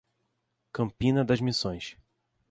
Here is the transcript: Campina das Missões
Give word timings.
Campina 0.73 1.23
das 1.23 1.39
Missões 1.39 1.95